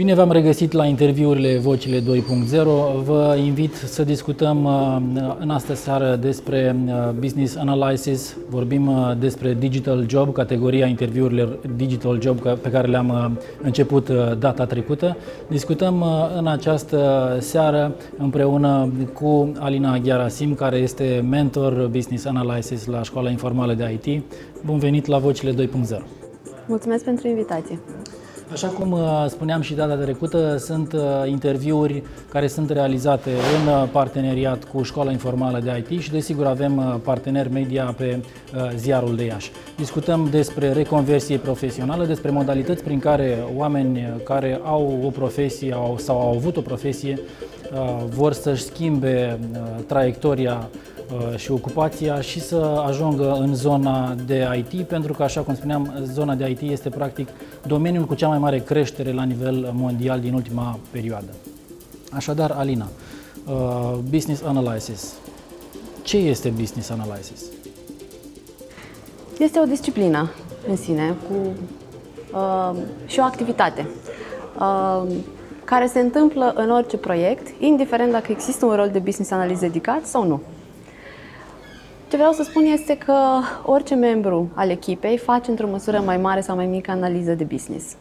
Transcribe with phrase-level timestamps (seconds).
[0.00, 2.04] Bine v-am regăsit la interviurile Vocile 2.0.
[3.04, 8.36] Vă invit să discutăm uh, în astă seară despre uh, Business Analysis.
[8.48, 15.16] Vorbim uh, despre Digital Job, categoria interviurilor Digital Job pe care le-am început data trecută.
[15.48, 16.04] Discutăm
[16.36, 23.74] în această seară împreună cu Alina Ghiarasim, care este mentor Business Analysis la Școala Informală
[23.74, 24.22] de IT.
[24.64, 25.68] Bun venit la Vocile 2.0.
[26.66, 27.78] Mulțumesc pentru invitație.
[28.52, 33.88] Așa cum uh, spuneam și data trecută, sunt uh, interviuri care sunt realizate în uh,
[33.92, 38.22] parteneriat cu Școala Informală de IT și desigur avem parteneri media pe
[38.76, 39.50] ziarul de Iași.
[39.76, 46.36] Discutăm despre reconversie profesională, despre modalități prin care oameni care au o profesie sau au
[46.36, 47.18] avut o profesie
[48.08, 49.38] vor să-și schimbe
[49.86, 50.68] traiectoria
[50.99, 50.99] Uh,
[51.36, 56.34] și ocupația și să ajungă în zona de IT, pentru că, așa cum spuneam, zona
[56.34, 57.28] de IT este practic
[57.66, 61.30] domeniul cu cea mai mare creștere la nivel mondial din ultima perioadă.
[62.12, 62.88] Așadar, Alina,
[63.46, 65.14] uh, Business Analysis.
[66.02, 67.42] Ce este Business Analysis?
[69.38, 70.30] Este o disciplină
[70.68, 71.34] în sine cu
[72.34, 72.76] uh,
[73.06, 73.86] și o activitate
[74.58, 75.02] uh,
[75.64, 80.04] care se întâmplă în orice proiect, indiferent dacă există un rol de business analyst dedicat
[80.04, 80.40] sau nu.
[82.10, 83.14] Ce vreau să spun este că
[83.64, 87.96] orice membru al echipei face într-o măsură mai mare sau mai mică analiză de business.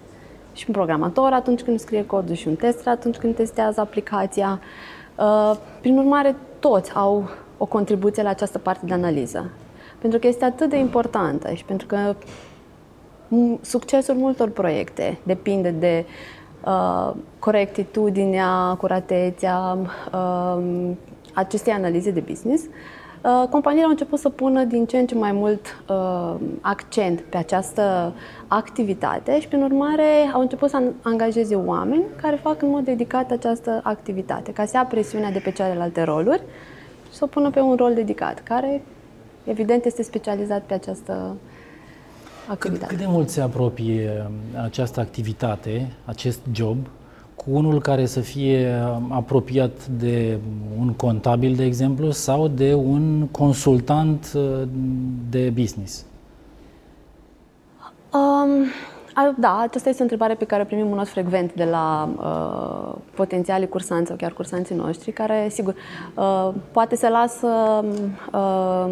[0.53, 4.59] Și un programator atunci când scrie codul și un tester atunci când testează aplicația.
[5.15, 9.49] Uh, prin urmare, toți au o contribuție la această parte de analiză.
[9.99, 12.15] Pentru că este atât de importantă și pentru că
[13.61, 16.05] succesul multor proiecte depinde de
[16.65, 19.77] uh, corectitudinea, curatețea
[20.13, 20.63] uh,
[21.33, 22.63] acestei analize de business.
[22.63, 22.98] Uh, Uh,
[23.49, 28.13] companiile au început să pună din ce în ce mai mult uh, accent pe această
[28.47, 33.79] activitate și, prin urmare, au început să angajeze oameni care fac în mod dedicat această
[33.83, 36.41] activitate, ca să ia presiunea de pe celelalte roluri
[37.09, 38.81] și să o pună pe un rol dedicat, care,
[39.43, 41.35] evident, este specializat pe această
[42.47, 42.85] activitate.
[42.85, 44.25] Cât, cât de mult se apropie
[44.63, 46.77] această activitate, acest job,
[47.45, 50.37] cu unul care să fie apropiat de
[50.79, 54.67] un contabil, de exemplu, sau de un consultant uh,
[55.29, 56.05] de business?
[58.13, 58.65] Um,
[59.37, 63.01] da, aceasta este o întrebare pe care o primim în mod frecvent de la uh,
[63.15, 65.75] potențiali cursanți sau chiar cursanții noștri, care, sigur,
[66.15, 67.47] uh, poate se lasă
[68.33, 68.85] uh,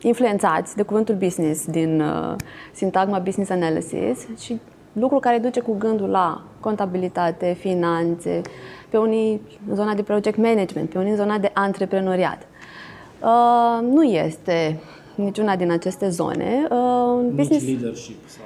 [0.00, 2.34] influențați de cuvântul business din uh,
[2.72, 4.60] sintagma business analysis și
[4.92, 8.40] lucru care duce cu gândul la contabilitate, finanțe,
[8.88, 12.46] pe unii în zona de project management, pe unii în zona de antreprenoriat.
[13.22, 14.80] Uh, nu este
[15.14, 16.68] niciuna din aceste zone.
[16.70, 17.66] Uh, Nici business...
[17.66, 18.44] leadership sau...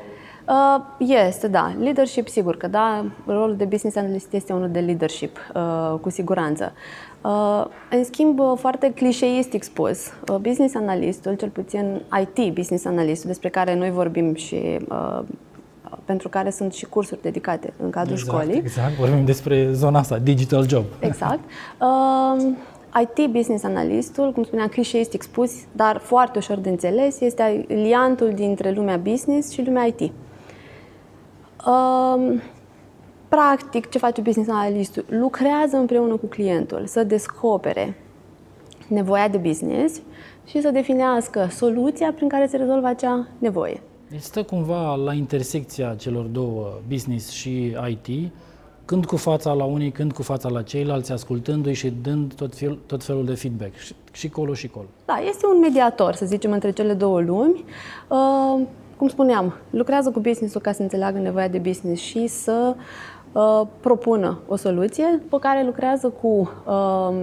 [0.48, 1.75] Uh, este, da.
[1.81, 3.04] Leadership, sigur că da.
[3.26, 6.72] Rolul de business analyst este unul de leadership, uh, cu siguranță.
[7.22, 13.48] Uh, în schimb, foarte clișeistic spus, uh, business analistul, cel puțin IT business analistul, despre
[13.48, 15.20] care noi vorbim și uh,
[16.04, 18.58] pentru care sunt și cursuri dedicate în cadrul exact, școlii.
[18.58, 20.84] Exact, vorbim despre zona asta, digital job.
[20.98, 21.41] Exact.
[21.80, 22.53] Uh,
[23.00, 28.70] IT Business Analystul, cum spuneam, clișeistic spus, dar foarte ușor de înțeles, este liantul dintre
[28.70, 30.00] lumea business și lumea IT.
[31.66, 32.41] Uh,
[33.28, 35.04] practic, ce face business analistul?
[35.08, 37.97] Lucrează împreună cu clientul să descopere
[38.88, 40.00] nevoia de business
[40.47, 43.81] și să definească soluția prin care se rezolvă acea nevoie.
[44.12, 48.32] Deci stă cumva la intersecția celor două, business și IT,
[48.84, 52.78] când cu fața la unii, când cu fața la ceilalți, ascultându-i și dând tot, fel,
[52.86, 54.86] tot felul de feedback, și, și colo și colo.
[55.04, 57.64] Da, este un mediator, să zicem, între cele două lumi.
[58.08, 58.60] Uh,
[58.96, 62.74] cum spuneam, lucrează cu business-ul ca să înțeleagă nevoia de business și să
[63.32, 67.14] uh, propună o soluție, pe care lucrează cu uh,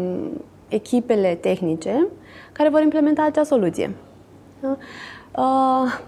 [0.68, 2.08] echipele tehnice
[2.52, 3.96] care vor implementa acea soluție.
[4.62, 6.08] Uh,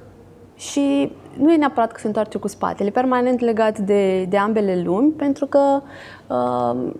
[0.61, 4.81] și nu e neapărat că se întoarce cu spatele, e permanent legat de, de ambele
[4.81, 5.81] lumi, pentru că
[6.27, 6.91] uh,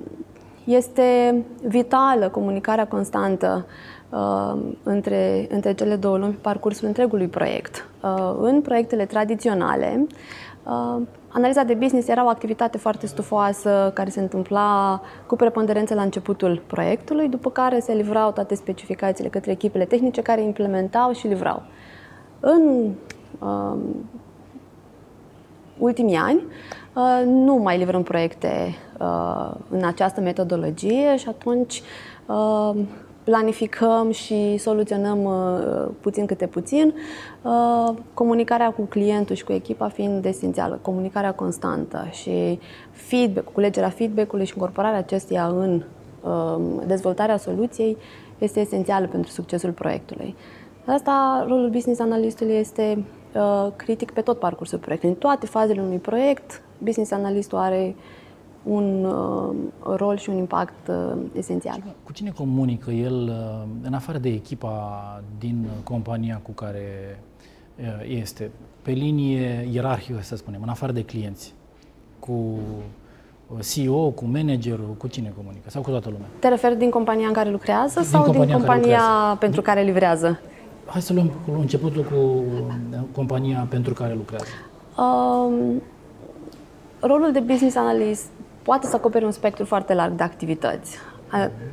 [0.63, 1.35] este
[1.68, 3.65] vitală comunicarea constantă
[4.09, 7.89] uh, între, între cele două lumi pe parcursul întregului proiect.
[8.03, 10.07] Uh, în proiectele tradiționale,
[10.63, 16.01] uh, analiza de business era o activitate foarte stufoasă care se întâmpla cu preponderență la
[16.01, 21.63] începutul proiectului, după care se livrau toate specificațiile către echipele tehnice care implementau și livrau.
[22.39, 22.91] În uh,
[25.81, 26.42] ultimii ani
[26.94, 31.81] uh, nu mai livrăm proiecte uh, în această metodologie și atunci
[32.25, 32.75] uh,
[33.24, 36.94] planificăm și soluționăm uh, puțin câte puțin,
[37.42, 42.60] uh, comunicarea cu clientul și cu echipa fiind esențială, comunicarea constantă și
[42.92, 45.83] feedback, culegerea feedback-ului și incorporarea acestuia în
[46.22, 47.98] um, dezvoltarea soluției
[48.38, 50.36] este esențială pentru succesul proiectului.
[50.86, 53.04] De asta, rolul business analistului este uh,
[53.75, 55.13] critic pe tot parcursul proiectului.
[55.16, 57.95] În toate fazele unui proiect, business analistul are
[58.63, 59.56] un uh,
[59.95, 61.83] rol și un impact uh, esențial.
[62.04, 67.19] Cu cine comunică el, uh, în afară de echipa din compania cu care
[67.80, 67.86] uh,
[68.19, 68.51] este,
[68.81, 71.54] pe linie ierarhică, să spunem, în afară de clienți,
[72.19, 72.31] cu
[73.54, 76.28] uh, CEO, cu managerul, cu cine comunică sau cu toată lumea?
[76.39, 79.81] Te referi din compania în care lucrează din sau compania din compania care pentru care
[79.81, 80.39] livrează?
[80.91, 84.45] Hai să luăm începutul cu uh, compania pentru care lucrează.
[84.97, 85.81] Um,
[86.99, 88.25] rolul de business analyst
[88.61, 90.97] poate să acopere un spectru foarte larg de activități.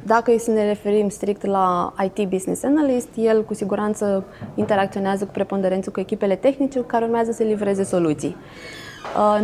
[0.02, 4.24] Dacă e să ne referim strict la IT Business Analyst, el cu siguranță
[4.54, 8.36] interacționează cu preponderență cu echipele tehnice care urmează să livreze soluții.
[8.38, 8.87] Uh,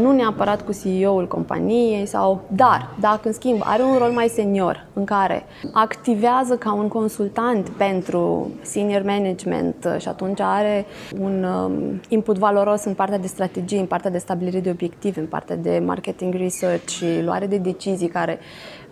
[0.00, 4.86] nu neapărat cu CEO-ul companiei sau, dar dacă în schimb are un rol mai senior
[4.92, 10.86] în care activează ca un consultant pentru senior management uh, și atunci are
[11.20, 15.26] un um, input valoros în partea de strategie, în partea de stabilire de obiective, în
[15.26, 18.38] partea de marketing research și luare de decizii care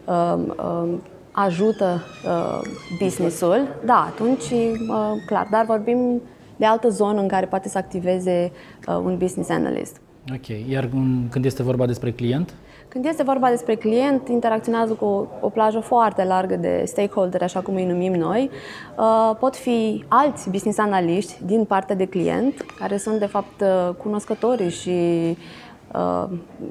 [0.04, 2.60] um, um, ajută uh,
[2.98, 6.22] businessul, da, atunci, uh, clar, dar vorbim
[6.56, 8.52] de altă zonă în care poate să activeze
[8.88, 10.01] uh, un business analyst.
[10.30, 10.68] Ok.
[10.68, 10.88] Iar
[11.30, 12.54] când este vorba despre client?
[12.88, 17.60] Când este vorba despre client, interacționează cu o, o plajă foarte largă de stakeholder, așa
[17.60, 18.50] cum îi numim noi.
[18.98, 23.94] Uh, pot fi alți business analiști din partea de client, care sunt de fapt uh,
[23.94, 24.90] cunoscătorii și
[25.30, 25.71] Uh,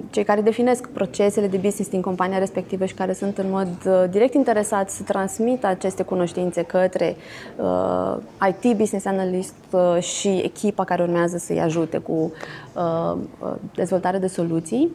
[0.10, 4.04] cei care definesc procesele de business din compania respectivă și care sunt în mod uh,
[4.10, 7.16] direct interesați să transmită aceste cunoștințe către
[7.58, 8.18] uh,
[8.50, 12.32] IT business analyst uh, și echipa care urmează să-i ajute cu
[12.74, 14.92] uh, uh, dezvoltarea de soluții.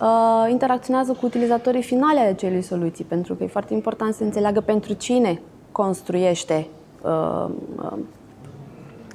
[0.00, 4.60] Uh, interacționează cu utilizatorii finale ale acelei soluții, pentru că e foarte important să înțeleagă
[4.60, 5.40] pentru cine
[5.72, 6.66] construiește
[7.02, 7.46] uh,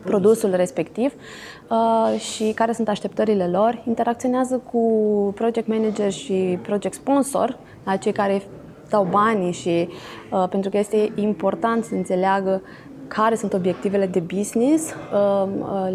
[0.03, 1.13] produsul respectiv
[1.69, 3.83] uh, și care sunt așteptările lor.
[3.87, 4.81] Interacționează cu
[5.35, 8.41] project manager și project sponsor, la cei care
[8.89, 9.87] dau banii și
[10.31, 12.61] uh, pentru că este important să înțeleagă
[13.07, 15.47] care sunt obiectivele de business uh,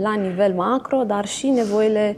[0.03, 2.17] la nivel macro, dar și nevoile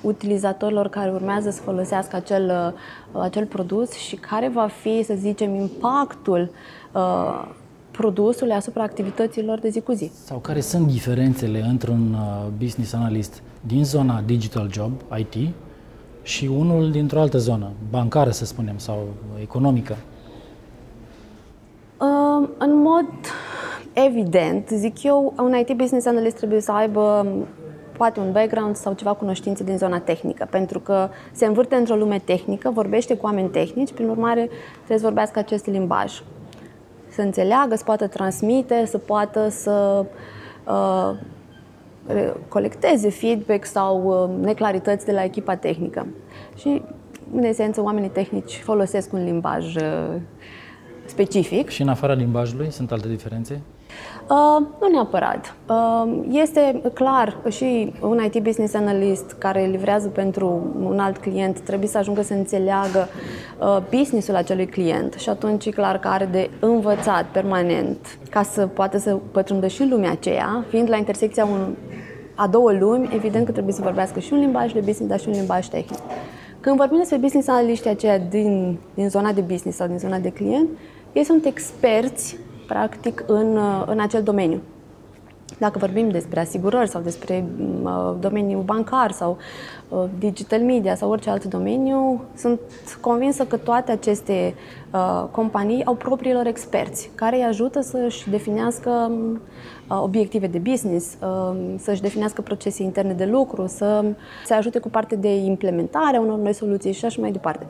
[0.00, 2.74] utilizatorilor care urmează să folosească acel,
[3.12, 6.50] acel produs și care va fi, să zicem, impactul
[7.96, 10.10] produsului asupra activităților de zi cu zi.
[10.24, 15.48] Sau care sunt diferențele între un uh, business analyst din zona digital job, IT,
[16.22, 18.98] și unul dintr-o altă zonă, bancară să spunem, sau
[19.40, 19.96] economică?
[22.00, 23.06] Uh, în mod
[23.92, 27.26] evident, zic eu, un IT business analyst trebuie să aibă
[27.96, 32.18] poate un background sau ceva cunoștințe din zona tehnică, pentru că se învârte într-o lume
[32.24, 36.22] tehnică, vorbește cu oameni tehnici, prin urmare trebuie să vorbească acest limbaj
[37.16, 40.04] să înțeleagă, să poată transmite, să poată să
[40.66, 41.12] uh,
[42.48, 46.06] colecteze feedback sau uh, neclarități de la echipa tehnică.
[46.56, 46.82] Și,
[47.32, 49.82] în esență, oamenii tehnici folosesc un limbaj uh,
[51.04, 51.68] specific.
[51.68, 53.60] Și în afara limbajului sunt alte diferențe?
[54.30, 55.54] Uh, nu neapărat.
[55.68, 61.60] Uh, este clar că și un IT business analyst care livrează pentru un alt client
[61.60, 63.08] trebuie să ajungă să înțeleagă
[63.58, 68.66] uh, businessul acelui client și atunci e clar că are de învățat permanent ca să
[68.66, 71.74] poată să pătrundă și lumea aceea, fiind la intersecția un,
[72.34, 75.28] a două lumi, evident că trebuie să vorbească și un limbaj de business, dar și
[75.28, 75.98] un limbaj tehnic.
[76.60, 80.30] Când vorbim despre business analiștii aceia din, din zona de business sau din zona de
[80.30, 80.68] client,
[81.12, 84.60] ei sunt experți practic, în, în acel domeniu.
[85.58, 87.44] Dacă vorbim despre asigurări sau despre
[87.82, 89.36] uh, domeniul bancar sau
[89.88, 92.60] uh, digital media sau orice alt domeniu, sunt
[93.00, 94.54] convinsă că toate aceste
[94.92, 99.10] uh, companii au propriilor experți care îi ajută să-și definească
[99.88, 104.04] uh, obiective de business, uh, să-și definească procese interne de lucru, să
[104.44, 107.66] se ajute cu parte de implementare a unor noi soluții și așa mai departe.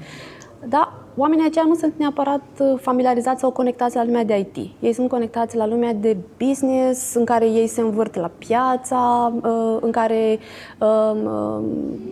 [0.68, 4.56] Da, oamenii aceia nu sunt neapărat uh, familiarizați sau conectați la lumea de IT.
[4.80, 9.76] Ei sunt conectați la lumea de business, în care ei se învârt la piața, uh,
[9.80, 10.38] în care
[10.78, 11.64] um, um,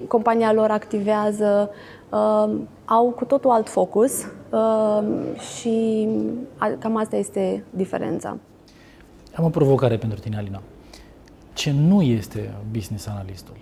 [0.08, 1.70] compania lor activează,
[2.10, 4.26] um, au cu totul alt focus
[5.56, 6.08] și
[6.78, 8.36] cam asta este diferența.
[9.34, 10.60] Am o provocare pentru tine, Alina.
[11.52, 13.56] Ce nu este business analistul?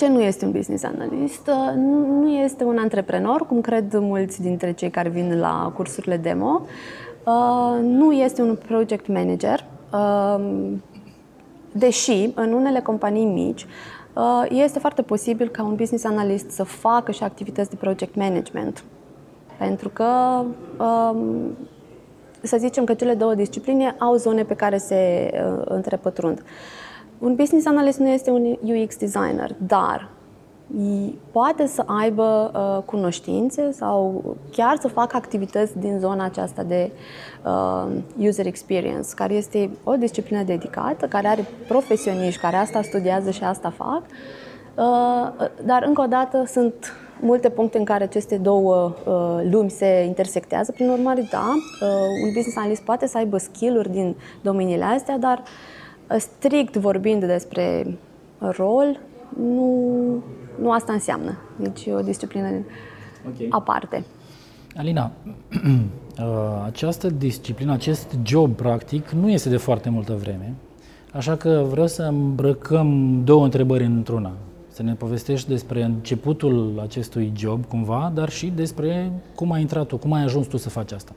[0.00, 1.50] Ce nu este un business analyst?
[1.76, 6.60] Nu este un antreprenor, cum cred mulți dintre cei care vin la cursurile demo.
[7.82, 9.64] Nu este un project manager,
[11.72, 13.66] deși în unele companii mici
[14.48, 18.84] este foarte posibil ca un business analyst să facă și activități de project management.
[19.58, 20.42] Pentru că
[22.42, 26.42] să zicem că cele două discipline au zone pe care se uh, întrepătrund.
[27.20, 30.08] Un business analyst nu este un UX designer, dar
[31.30, 36.90] poate să aibă uh, cunoștințe sau chiar să facă activități din zona aceasta de
[37.44, 37.86] uh,
[38.18, 43.72] user experience, care este o disciplină dedicată, care are profesioniști care asta studiază și asta
[43.76, 44.02] fac.
[44.74, 46.74] Uh, dar, încă o dată, sunt
[47.20, 50.72] multe puncte în care aceste două uh, lumi se intersectează.
[50.72, 51.88] Prin urmare, da, uh,
[52.22, 55.79] un business analyst poate să aibă skill-uri din domeniile astea, dar uh,
[56.18, 57.98] strict vorbind despre
[58.38, 59.00] rol,
[59.42, 60.22] nu,
[60.60, 61.38] nu asta înseamnă.
[61.56, 63.46] Deci o disciplină okay.
[63.50, 64.04] aparte.
[64.76, 65.10] Alina,
[66.18, 66.24] uh,
[66.66, 70.54] această disciplină, acest job, practic, nu este de foarte multă vreme,
[71.12, 74.32] așa că vreau să îmbrăcăm două întrebări într-una
[74.72, 79.96] să ne povestești despre începutul acestui job cumva, dar și despre cum ai intrat tu,
[79.96, 81.12] cum ai ajuns tu să faci asta.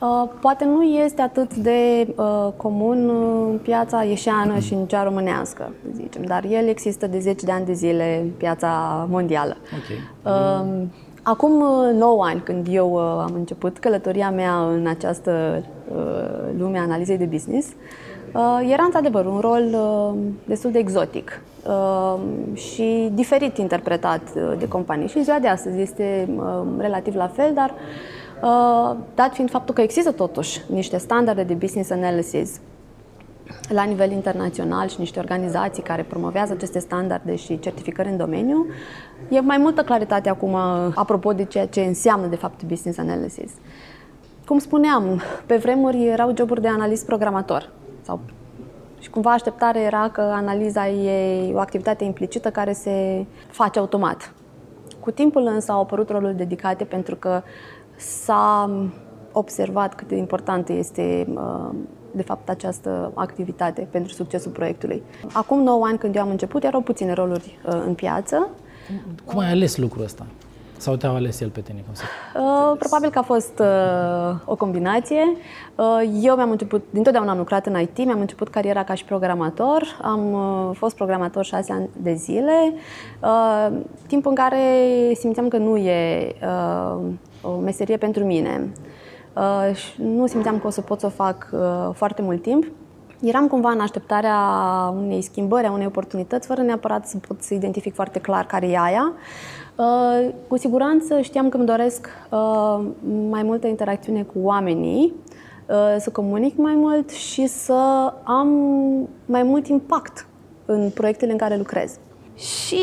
[0.00, 3.08] Uh, poate nu este atât de uh, comun
[3.50, 4.60] în piața ieșeană mm.
[4.60, 8.28] și în cea românească, zicem, dar el există de 10 de ani de zile în
[8.36, 9.56] piața mondială.
[9.82, 10.34] Okay.
[10.34, 10.86] Uh,
[11.22, 11.52] acum
[11.94, 15.62] 9 uh, ani, când eu uh, am început călătoria mea în această
[15.94, 21.40] uh, lume a analizei de business, uh, era într-adevăr un rol uh, destul de exotic.
[21.66, 25.08] Um, și diferit interpretat uh, de companii.
[25.08, 28.17] Și ziua de astăzi este um, relativ la fel, dar uh,
[29.14, 32.60] dat fiind faptul că există totuși niște standarde de business analysis
[33.68, 38.66] la nivel internațional și niște organizații care promovează aceste standarde și certificări în domeniu,
[39.28, 43.52] e mai multă claritate acum uh, apropo de ceea ce înseamnă de fapt business analysis.
[44.46, 47.70] Cum spuneam, pe vremuri erau joburi de analist programator
[48.02, 48.20] sau
[48.98, 54.32] și cumva așteptarea era că analiza e o activitate implicită care se face automat.
[55.00, 57.42] Cu timpul însă au apărut roluri dedicate pentru că
[57.98, 58.70] s-a
[59.32, 61.74] observat cât de importantă este uh,
[62.10, 65.02] de fapt această activitate pentru succesul proiectului.
[65.32, 68.48] Acum 9 ani când eu am început erau puține roluri uh, în piață.
[69.24, 70.26] Cum ai ales lucrul ăsta?
[70.78, 71.82] Sau te-au ales el pe tine?
[71.84, 72.02] Cum să...
[72.34, 75.22] uh, probabil că a fost uh, o combinație.
[75.74, 79.98] Uh, eu mi-am început, dintotdeauna am lucrat în IT, mi-am început cariera ca și programator.
[80.02, 82.72] Am uh, fost programator șase ani de zile,
[83.22, 83.68] uh,
[84.06, 84.62] timp în care
[85.14, 87.00] simțeam că nu e uh,
[87.42, 88.72] o meserie pentru mine.
[89.36, 92.66] Uh, și nu simțeam că o să pot să o fac uh, foarte mult timp.
[93.20, 94.36] Eram cumva în așteptarea
[94.96, 98.78] unei schimbări, a unei oportunități, fără neapărat să pot să identific foarte clar care e
[98.78, 99.12] aia.
[99.76, 102.84] Uh, cu siguranță știam că îmi doresc uh,
[103.28, 105.14] mai multă interacțiune cu oamenii,
[105.66, 108.48] uh, să comunic mai mult și să am
[109.26, 110.26] mai mult impact
[110.66, 111.98] în proiectele în care lucrez.
[112.38, 112.80] Și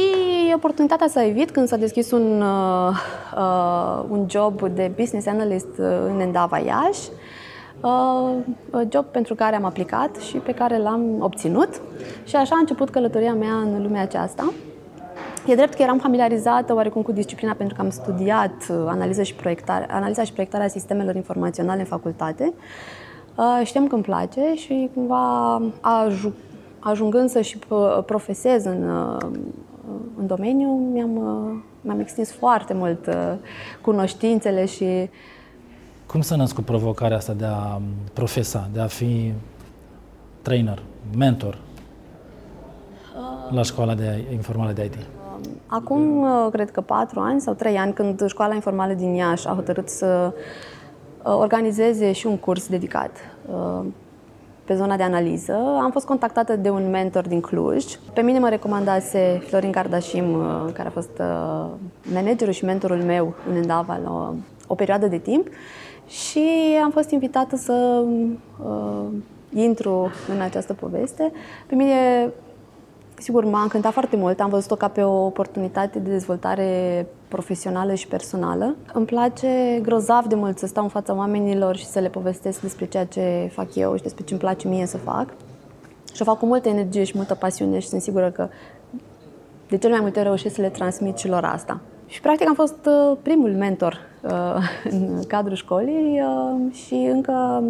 [0.55, 6.57] oportunitatea s-a evit când s-a deschis un, uh, un job de business analyst în Endava
[6.57, 7.09] Iași,
[7.81, 11.81] uh, job pentru care am aplicat și pe care l-am obținut.
[12.23, 14.53] Și așa a început călătoria mea în lumea aceasta.
[15.47, 19.33] E drept că eram familiarizată oarecum cu disciplina pentru că am studiat uh, analiza și,
[19.33, 22.53] proiectare, analiza și proiectarea sistemelor informaționale în facultate.
[23.35, 25.61] Uh, știam că îmi place și cumva
[26.87, 28.89] ajungând să și uh, profesez în,
[30.17, 31.11] în domeniu, mi-am,
[31.81, 33.09] mi-am extins foarte mult
[33.81, 35.09] cunoștințele și...
[36.05, 37.81] Cum să născut provocarea asta de a
[38.13, 39.33] profesa, de a fi
[40.41, 40.83] trainer,
[41.17, 41.57] mentor
[43.49, 44.95] la școala de informală de IT?
[45.67, 49.53] Acum, uh, cred că patru ani sau trei ani, când școala informală din Iași a
[49.53, 53.11] hotărât să uh, organizeze și un curs dedicat
[53.51, 53.85] uh,
[54.65, 55.53] pe zona de analiză.
[55.81, 57.85] Am fost contactată de un mentor din Cluj.
[58.13, 60.37] Pe mine mă recomandase Florin Cardașim,
[60.73, 61.21] care a fost
[62.13, 64.33] managerul și mentorul meu în Endava la o,
[64.67, 65.47] o perioadă de timp
[66.07, 66.49] și
[66.83, 68.03] am fost invitată să
[68.65, 69.05] uh,
[69.53, 71.31] intru în această poveste.
[71.67, 72.29] Pe mine
[73.25, 74.39] Sigur, m-a încântat foarte mult.
[74.39, 78.75] Am văzut-o ca pe o oportunitate de dezvoltare profesională și personală.
[78.93, 82.85] Îmi place grozav de mult să stau în fața oamenilor și să le povestesc despre
[82.85, 85.33] ceea ce fac eu și despre ce îmi place mie să fac.
[86.13, 88.47] Și o fac cu multă energie și multă pasiune și sunt sigură că
[89.69, 91.79] de cel mai multe ori reușesc să le transmit și lor asta.
[92.07, 94.31] Și practic am fost uh, primul mentor uh,
[94.97, 97.63] în cadrul școlii uh, și încă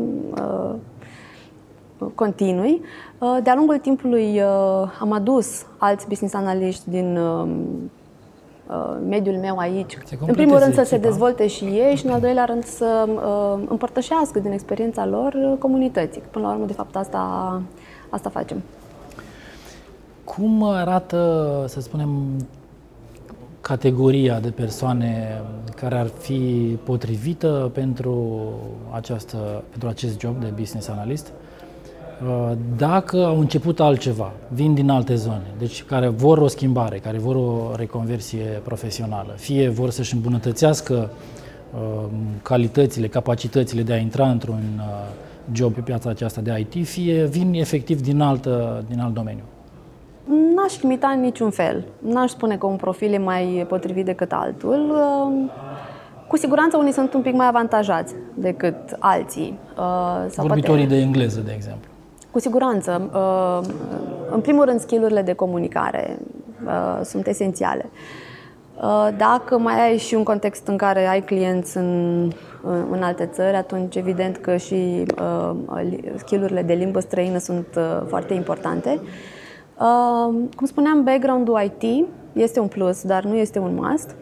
[2.15, 2.81] continui.
[3.17, 7.49] Uh, de-a lungul timpului uh, am adus alți business analiști din um,
[8.67, 9.97] uh, mediul meu aici.
[10.19, 13.63] În primul rând să se dezvolte și ei și în al doilea rând să uh,
[13.69, 16.21] împărtășească din experiența lor uh, comunității.
[16.31, 17.61] Până la urmă, de fapt, asta,
[18.09, 18.61] asta facem.
[20.23, 22.09] Cum arată, să spunem,
[23.61, 25.41] categoria de persoane
[25.75, 28.43] care ar fi potrivită pentru,
[28.91, 31.27] această, pentru acest job de business analyst?
[31.27, 31.44] Uh,
[32.77, 37.35] dacă au început altceva, vin din alte zone, deci care vor o schimbare, care vor
[37.35, 41.09] o reconversie profesională, fie vor să-și îmbunătățească
[41.73, 42.05] uh,
[42.41, 44.83] calitățile, capacitățile de a intra într-un uh,
[45.51, 49.43] job pe piața aceasta de IT, fie vin efectiv din, altă, din alt domeniu.
[50.55, 51.83] N-aș limita în niciun fel.
[51.99, 54.95] N-aș spune că un profil e mai potrivit decât altul.
[56.27, 59.57] Cu siguranță unii sunt un pic mai avantajați decât alții.
[60.29, 60.99] Sau Vorbitorii poate...
[60.99, 61.89] de engleză, de exemplu.
[62.35, 63.09] Cu siguranță.
[63.13, 63.73] Uh,
[64.31, 66.17] în primul rând, skillurile de comunicare
[66.65, 67.89] uh, sunt esențiale.
[68.75, 72.31] Uh, dacă mai ai și un context în care ai clienți în,
[72.91, 75.05] în alte țări, atunci evident că și
[76.17, 77.67] skillurile de limbă străină sunt
[78.07, 78.99] foarte importante.
[80.55, 84.15] Cum spuneam, background-ul IT este un plus, dar nu este un must.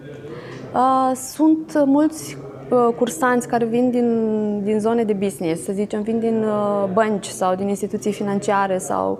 [1.13, 2.52] Sunt mulți Uh,
[2.97, 7.55] cursanți care vin din, din zone de business, să zicem, vin din uh, bănci sau
[7.55, 9.17] din instituții financiare sau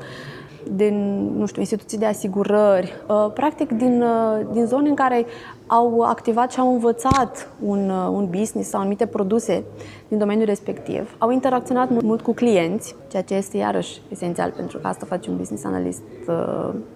[0.75, 4.03] din, nu știu, instituții de asigurări, uh, practic din,
[4.51, 5.25] din zone în care
[5.67, 9.63] au activat și au învățat un, un business sau anumite produse
[10.07, 14.77] din domeniul respectiv, au interacționat mult, mult cu clienți, ceea ce este iarăși esențial pentru
[14.77, 16.01] că asta face un business analyst,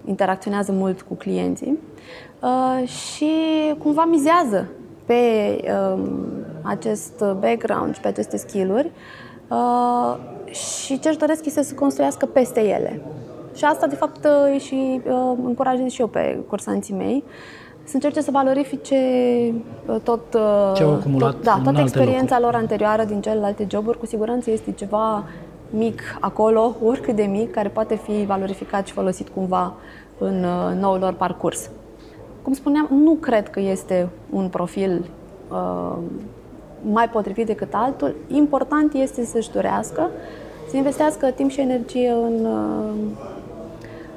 [0.05, 1.77] interacționează mult cu clienții
[2.85, 3.31] și
[3.77, 4.67] cumva mizează
[5.07, 5.23] pe
[5.93, 6.19] um,
[6.61, 8.91] acest background și pe aceste skill-uri
[9.47, 10.15] uh,
[10.53, 13.01] și ce își doresc este să construiască peste ele.
[13.55, 17.23] Și asta, de fapt, uh, și uh, încurajez și eu pe cursanții mei
[17.87, 18.95] să încerce să valorifice
[19.85, 22.41] uh, tot, uh, ce au acumulat tot, da, toată experiența locuri.
[22.41, 23.97] lor anterioară din celelalte joburi.
[23.97, 25.23] Cu siguranță este ceva
[25.69, 29.73] mic acolo, oricât de mic, care poate fi valorificat și folosit cumva
[30.17, 31.69] în uh, noul lor parcurs.
[32.47, 35.05] Cum spuneam, nu cred că este un profil
[35.51, 35.97] uh,
[36.91, 38.15] mai potrivit decât altul.
[38.27, 40.09] Important este să-și dorească,
[40.69, 43.13] să investească timp și energie în, uh,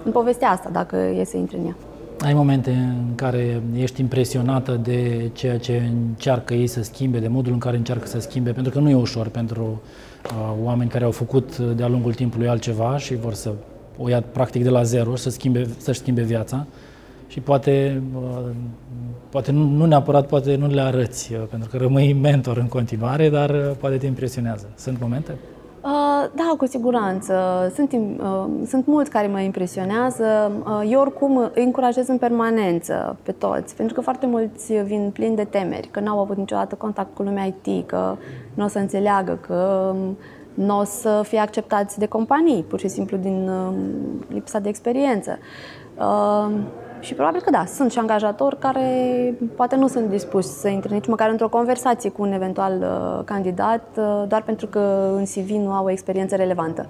[0.05, 1.77] în povestea asta, dacă e să intre în ea.
[2.25, 7.53] Ai momente în care ești impresionată de ceea ce încearcă ei să schimbe, de modul
[7.53, 9.81] în care încearcă să schimbe, pentru că nu e ușor pentru
[10.25, 13.53] uh, oameni care au făcut de-a lungul timpului altceva și vor să
[13.99, 16.67] o ia practic de la zero și să schimbe, să-și schimbe viața
[17.31, 18.03] și poate,
[19.29, 23.29] poate nu, nu neapărat, poate nu le arăți, uh, pentru că rămâi mentor în continuare,
[23.29, 24.69] dar uh, poate te impresionează.
[24.75, 25.35] Sunt momente?
[25.83, 27.35] Uh, da, cu siguranță.
[27.75, 30.53] Sunt, uh, sunt mulți care mă impresionează.
[30.65, 35.37] Uh, eu oricum îi încurajez în permanență pe toți, pentru că foarte mulți vin plini
[35.37, 38.17] de temeri, că n-au avut niciodată contact cu lumea IT, că
[38.55, 40.17] nu o să înțeleagă, că um,
[40.55, 43.75] nu o să fie acceptați de companii, pur și simplu din uh,
[44.29, 45.39] lipsa de experiență.
[47.01, 48.85] Uh, și probabil că da, sunt și angajatori care
[49.57, 53.83] poate nu sunt dispuși să intre nici măcar într-o conversație cu un eventual uh, candidat,
[53.97, 56.87] uh, doar pentru că în CV nu au o experiență relevantă.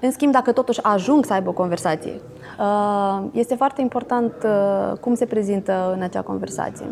[0.00, 2.12] În schimb, dacă totuși ajung să aibă o conversație,
[2.58, 6.86] uh, este foarte important uh, cum se prezintă în acea conversație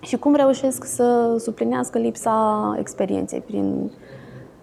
[0.00, 3.90] și cum reușesc să suplinească lipsa experienței prin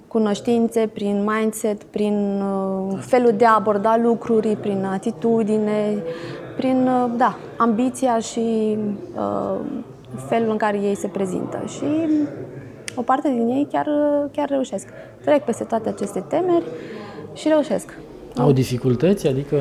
[0.08, 6.04] cunoștințe, prin mindset, prin uh, felul de a aborda lucruri, prin atitudine,
[6.58, 8.78] prin, uh, da, ambiția și
[9.16, 9.60] uh,
[10.28, 11.64] felul în care ei se prezintă.
[11.68, 11.86] Și
[12.96, 13.88] o parte din ei chiar,
[14.32, 14.88] chiar reușesc.
[15.24, 16.66] Trec peste toate aceste temeri
[17.34, 17.98] și reușesc.
[18.38, 19.28] Au dificultăți?
[19.28, 19.56] Adică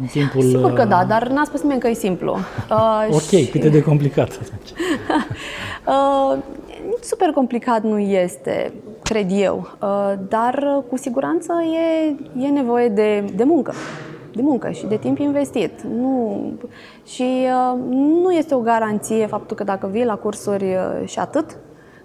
[0.00, 0.42] în timpul...
[0.42, 2.36] Sigur că da, uh, dar n-a spus nimeni că e simplu.
[2.70, 3.46] Uh, ok, și...
[3.46, 4.70] cât de complicat atunci?
[5.86, 6.42] uh,
[7.00, 12.14] super complicat nu este, cred eu, uh, dar cu siguranță e,
[12.44, 13.74] e nevoie de, de muncă
[14.34, 15.82] de muncă și de timp investit.
[15.82, 16.52] Nu,
[17.04, 21.56] și uh, nu este o garanție faptul că dacă vii la cursuri uh, și atât,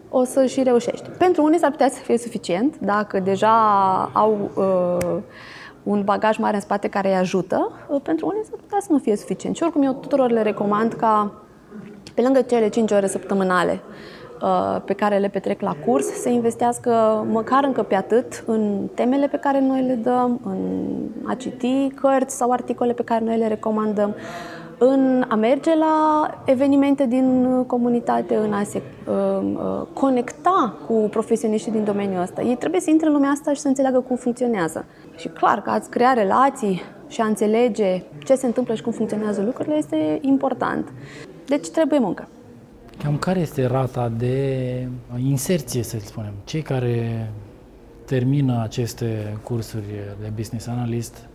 [0.10, 1.10] o să și reușești.
[1.10, 3.54] Pentru unii s-ar putea să fie suficient, dacă deja
[4.14, 5.18] au uh,
[5.84, 8.98] un bagaj mare în spate care îi ajută, uh, pentru unii s-ar putea să nu
[8.98, 9.56] fie suficient.
[9.56, 11.32] Și oricum eu tuturor le recomand ca,
[12.14, 14.19] pe lângă cele 5 ore săptămânale, Uh,
[14.86, 19.38] pe care le petrec la curs, să investească măcar încă pe atât în temele pe
[19.38, 20.60] care noi le dăm, în
[21.24, 24.16] a citi cărți sau articole pe care noi le recomandăm,
[24.82, 29.16] în a merge la evenimente din comunitate, în a se uh,
[29.54, 32.42] uh, conecta cu profesioniștii din domeniul ăsta.
[32.42, 34.86] Ei trebuie să intre în lumea asta și să înțeleagă cum funcționează.
[35.16, 39.42] Și clar că ați crea relații și a înțelege ce se întâmplă și cum funcționează
[39.42, 40.88] lucrurile este important.
[41.46, 42.28] Deci trebuie muncă.
[43.04, 46.34] Cam care este rata de inserție, să spunem?
[46.44, 47.32] Cei care
[48.06, 49.84] termină aceste cursuri
[50.22, 51.28] de business analyst,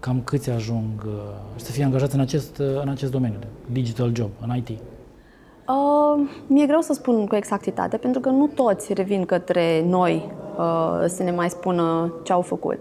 [0.00, 1.12] cam câți ajung uh,
[1.56, 3.38] să fie angajați în acest, uh, în acest domeniu,
[3.72, 4.68] digital job, în IT?
[4.68, 11.04] Uh, mi-e greu să spun cu exactitate, pentru că nu toți revin către noi uh,
[11.06, 12.80] să ne mai spună ce au făcut.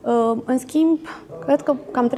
[0.00, 0.98] Uh, în schimb,
[1.44, 2.10] cred că cam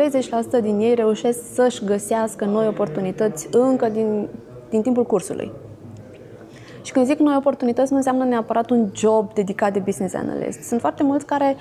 [0.59, 4.29] 30% din ei reușesc să-și găsească noi oportunități încă din,
[4.73, 5.53] din timpul cursului.
[6.83, 10.63] Și când zic noi oportunități, nu înseamnă neapărat un job dedicat de business analyst.
[10.63, 11.57] Sunt foarte mulți care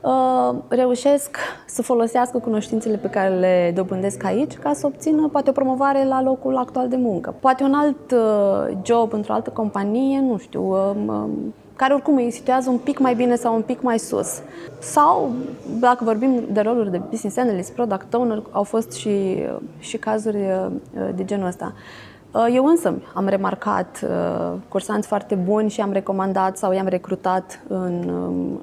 [0.00, 1.36] uh, reușesc
[1.66, 6.22] să folosească cunoștințele pe care le dobândesc aici ca să obțină poate o promovare la
[6.22, 7.34] locul actual de muncă.
[7.40, 11.28] Poate un alt uh, job într-o altă companie, nu știu, uh, uh,
[11.76, 14.40] care oricum îi situează un pic mai bine sau un pic mai sus.
[14.78, 15.30] Sau,
[15.78, 19.44] dacă vorbim de roluri de business analyst, product owner, au fost și,
[19.78, 20.72] și cazuri uh,
[21.14, 21.72] de genul ăsta.
[21.74, 22.11] Uh,
[22.52, 28.08] eu însă am remarcat uh, cursanți foarte buni și am recomandat sau i-am recrutat în
[28.08, 28.60] um,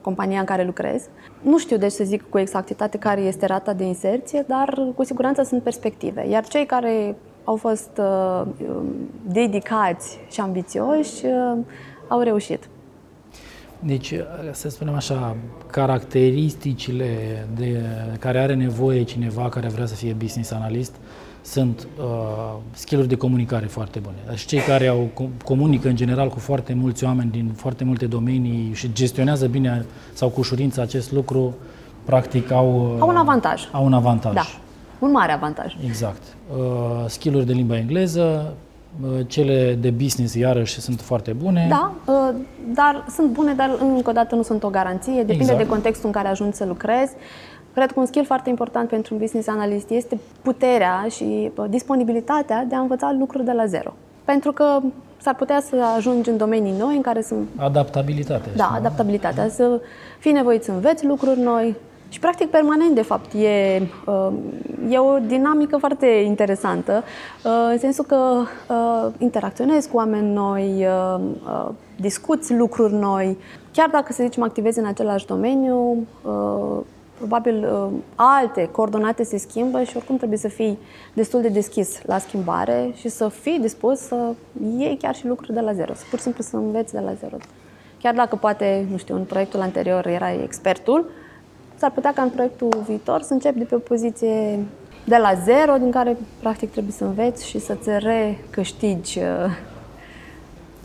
[0.00, 1.02] compania în care lucrez.
[1.42, 5.42] Nu știu deci să zic cu exactitate care este rata de inserție, dar cu siguranță
[5.42, 6.28] sunt perspective.
[6.28, 8.86] Iar cei care au fost uh, um,
[9.22, 11.24] dedicați și ambițioși
[12.08, 12.68] au reușit.
[13.78, 14.14] Deci,
[14.50, 15.36] să spunem așa,
[15.70, 17.80] caracteristicile de
[18.18, 20.94] care are nevoie cineva care vrea să fie business analyst
[21.44, 22.04] sunt uh,
[22.72, 24.16] skill de comunicare foarte bune.
[24.28, 25.08] Deci cei care au,
[25.44, 30.28] comunică în general cu foarte mulți oameni din foarte multe domenii și gestionează bine sau
[30.28, 31.54] cu ușurință acest lucru,
[32.04, 32.92] practic au...
[32.94, 33.68] Uh, au un avantaj.
[33.72, 34.34] Au un avantaj.
[34.34, 34.46] Da,
[34.98, 35.76] un mare avantaj.
[35.84, 36.22] Exact.
[36.56, 38.54] Uh, skill de limba engleză,
[39.02, 41.66] uh, cele de business iarăși sunt foarte bune.
[41.68, 42.34] Da, uh,
[42.74, 45.12] dar sunt bune, dar încă o dată nu sunt o garanție.
[45.12, 45.58] Depinde exact.
[45.58, 47.12] de contextul în care ajungi să lucrezi.
[47.74, 52.74] Cred că un skill foarte important pentru un business analyst este puterea și disponibilitatea de
[52.74, 53.94] a învăța lucruri de la zero.
[54.24, 54.80] Pentru că
[55.20, 57.48] s-ar putea să ajungi în domenii noi în care sunt...
[57.56, 58.52] Adaptabilitatea.
[58.56, 59.48] Da, adaptabilitatea.
[59.48, 59.80] Să
[60.18, 61.76] fii nevoit să înveți lucruri noi,
[62.08, 63.82] și practic permanent, de fapt, e,
[64.88, 67.04] e o dinamică foarte interesantă,
[67.70, 68.42] în sensul că
[69.18, 70.86] interacționezi cu oameni noi,
[71.96, 73.38] discuți lucruri noi,
[73.72, 76.06] chiar dacă, să zicem, activezi în același domeniu,
[77.26, 80.78] probabil uh, alte coordonate se schimbă și oricum trebuie să fii
[81.12, 84.16] destul de deschis la schimbare și să fii dispus să
[84.78, 87.12] iei chiar și lucruri de la zero, să pur și simplu să înveți de la
[87.14, 87.36] zero.
[88.02, 91.10] Chiar dacă poate, nu știu, în proiectul anterior erai expertul,
[91.76, 94.58] s-ar putea ca în proiectul viitor să începi de pe o poziție
[95.04, 99.24] de la zero, din care practic trebuie să înveți și să-ți recâștigi uh,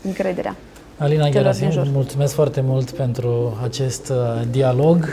[0.04, 0.56] încrederea.
[0.98, 5.08] Alina Gerasim, mulțumesc foarte mult pentru acest uh, dialog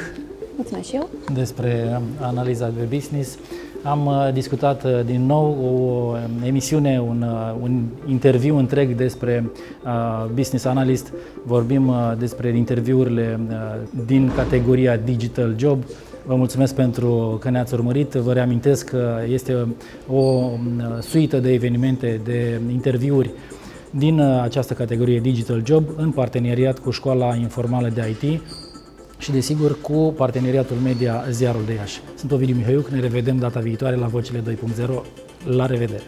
[0.58, 1.10] Mulțumesc și eu.
[1.34, 3.38] Despre analiza de business.
[3.84, 9.50] Am uh, discutat uh, din nou o um, emisiune, un, uh, un interviu întreg despre
[10.34, 11.14] business analyst.
[11.44, 13.40] Vorbim despre interviurile
[14.06, 15.84] din categoria digital job.
[16.26, 18.12] Vă mulțumesc pentru că ne-ați urmărit.
[18.12, 19.68] Vă reamintesc că este
[20.10, 20.60] o um,
[21.02, 23.32] suită de evenimente, de interviuri
[23.90, 28.42] din această categorie Digital Job în parteneriat cu Școala Informală de IT
[29.18, 32.02] și, desigur, cu parteneriatul media Ziarul de Iași.
[32.16, 34.88] Sunt Ovidiu Mihaiuc, ne revedem data viitoare la Vocile 2.0.
[35.46, 36.04] La revedere!